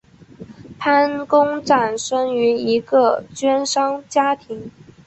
[0.79, 4.71] 潘公展生于一个绢商家庭。